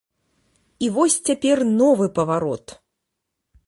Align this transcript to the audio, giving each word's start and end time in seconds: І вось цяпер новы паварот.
І 0.87 0.89
вось 0.95 1.19
цяпер 1.27 1.57
новы 1.77 2.05
паварот. 2.19 2.65